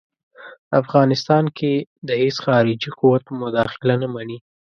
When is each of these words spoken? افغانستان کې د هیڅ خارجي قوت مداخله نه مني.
افغانستان 0.81 1.43
کې 1.57 1.73
د 2.07 2.09
هیڅ 2.21 2.35
خارجي 2.45 2.89
قوت 2.99 3.23
مداخله 3.41 3.95
نه 4.01 4.07
مني. 4.13 4.37